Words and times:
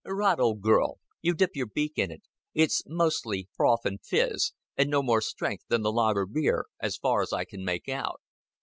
"Rot, 0.03 0.39
old 0.39 0.61
girl. 0.63 0.97
You 1.21 1.35
dip 1.35 1.51
your 1.55 1.67
beak 1.67 1.91
in 1.99 2.09
it 2.09 2.23
it's 2.55 2.81
mostly 2.87 3.49
froth 3.55 3.85
and 3.85 4.03
fizz, 4.03 4.51
and 4.75 4.89
no 4.89 5.03
more 5.03 5.21
strength 5.21 5.65
than 5.69 5.83
the 5.83 5.91
lager 5.93 6.25
beer, 6.25 6.65
as 6.79 6.97
far 6.97 7.21
as 7.21 7.31
I 7.31 7.45
can 7.45 7.63
make 7.63 7.87
out." 7.87 8.19